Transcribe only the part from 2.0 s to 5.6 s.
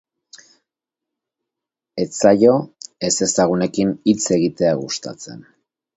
Ez zaio ezezagunekin hitz egitea gustatzen.